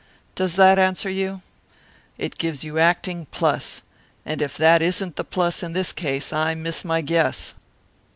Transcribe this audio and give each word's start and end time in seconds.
Does 0.33 0.55
that 0.55 0.79
answer 0.79 1.11
you? 1.11 1.43
It 2.17 2.39
gives 2.39 2.63
you 2.63 2.79
acting 2.79 3.27
plus, 3.29 3.83
and 4.25 4.41
if 4.41 4.57
that 4.57 4.81
isn't 4.81 5.15
the 5.15 5.23
plus 5.23 5.61
in 5.61 5.73
this 5.73 5.91
case 5.91 6.33
I 6.33 6.55
miss 6.55 6.83
my 6.83 7.01
guess." 7.01 7.53